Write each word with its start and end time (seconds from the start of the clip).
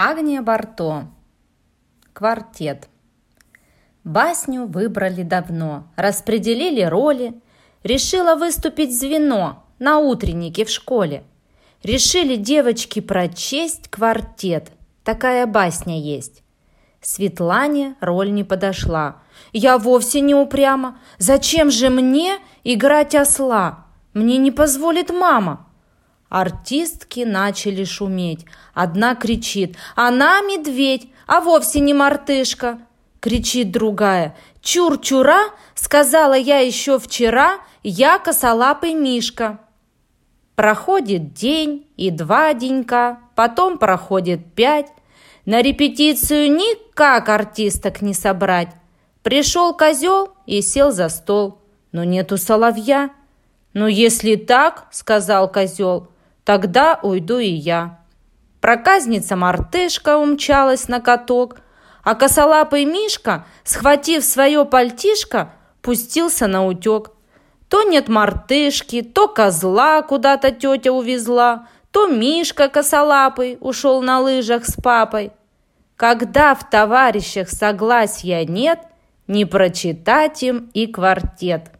Агния 0.00 0.42
Барто. 0.42 1.08
Квартет. 2.12 2.88
Басню 4.04 4.66
выбрали 4.66 5.24
давно, 5.24 5.88
распределили 5.96 6.82
роли. 6.82 7.34
Решила 7.82 8.36
выступить 8.36 8.96
звено 8.96 9.64
на 9.80 9.98
утреннике 9.98 10.64
в 10.64 10.70
школе. 10.70 11.24
Решили 11.82 12.36
девочки 12.36 13.00
прочесть 13.00 13.88
квартет. 13.88 14.70
Такая 15.02 15.48
басня 15.48 16.00
есть. 16.00 16.44
Светлане 17.00 17.96
роль 18.00 18.32
не 18.32 18.44
подошла. 18.44 19.16
Я 19.52 19.78
вовсе 19.78 20.20
не 20.20 20.32
упряма. 20.36 21.00
Зачем 21.18 21.72
же 21.72 21.90
мне 21.90 22.38
играть 22.62 23.16
осла? 23.16 23.86
Мне 24.14 24.36
не 24.36 24.52
позволит 24.52 25.10
мама. 25.10 25.67
Артистки 26.28 27.20
начали 27.20 27.84
шуметь. 27.84 28.44
Одна 28.74 29.14
кричит 29.14 29.76
«Она 29.96 30.40
медведь, 30.42 31.08
а 31.26 31.40
вовсе 31.40 31.80
не 31.80 31.94
мартышка!» 31.94 32.78
Кричит 33.20 33.72
другая 33.72 34.36
«Чур-чура!» 34.60 35.38
Сказала 35.74 36.34
я 36.34 36.58
еще 36.58 36.98
вчера 36.98 37.58
«Я 37.82 38.18
косолапый 38.18 38.94
Мишка!» 38.94 39.60
Проходит 40.54 41.34
день 41.34 41.86
и 41.96 42.10
два 42.10 42.52
денька, 42.52 43.20
потом 43.36 43.78
проходит 43.78 44.54
пять. 44.54 44.88
На 45.46 45.62
репетицию 45.62 46.52
никак 46.52 47.28
артисток 47.28 48.02
не 48.02 48.12
собрать. 48.12 48.68
Пришел 49.22 49.72
козел 49.72 50.34
и 50.46 50.60
сел 50.60 50.90
за 50.90 51.08
стол, 51.08 51.60
но 51.92 52.04
нету 52.04 52.36
соловья. 52.36 53.10
«Ну, 53.72 53.86
если 53.86 54.34
так,— 54.34 54.88
сказал 54.90 55.50
козел,— 55.50 56.08
Тогда 56.48 56.98
уйду 57.02 57.36
и 57.40 57.50
я. 57.50 57.98
Проказница-мартышка 58.62 60.16
умчалась 60.16 60.88
на 60.88 60.98
каток, 60.98 61.60
а 62.02 62.14
косолапый 62.14 62.86
Мишка, 62.86 63.44
схватив 63.64 64.24
свое 64.24 64.64
пальтишко, 64.64 65.52
пустился 65.82 66.46
на 66.46 66.64
утек. 66.64 67.10
То 67.68 67.82
нет 67.82 68.08
мартышки, 68.08 69.02
то 69.02 69.28
козла 69.28 70.00
куда-то 70.00 70.50
тетя 70.50 70.90
увезла, 70.90 71.68
то 71.90 72.06
Мишка 72.06 72.70
косолапый 72.70 73.58
ушел 73.60 74.00
на 74.00 74.18
лыжах 74.20 74.64
с 74.64 74.72
папой. 74.72 75.32
Когда 75.96 76.54
в 76.54 76.70
товарищах 76.70 77.50
согласия 77.50 78.46
нет, 78.46 78.80
не 79.26 79.44
прочитать 79.44 80.42
им 80.42 80.70
и 80.72 80.86
квартет– 80.86 81.72